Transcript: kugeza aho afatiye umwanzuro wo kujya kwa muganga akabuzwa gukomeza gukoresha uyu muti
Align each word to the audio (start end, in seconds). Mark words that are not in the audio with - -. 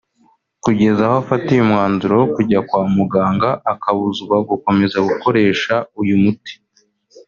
kugeza 0.63 1.01
aho 1.07 1.15
afatiye 1.23 1.59
umwanzuro 1.63 2.13
wo 2.21 2.27
kujya 2.35 2.59
kwa 2.67 2.81
muganga 2.95 3.49
akabuzwa 3.73 4.35
gukomeza 4.49 4.97
gukoresha 5.07 5.73
uyu 6.01 6.15
muti 6.23 6.53